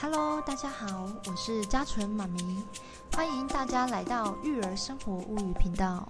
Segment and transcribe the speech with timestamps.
[0.00, 2.62] Hello，大家好，我是嘉纯妈咪，
[3.12, 6.08] 欢迎大家来到育儿生活物语频道。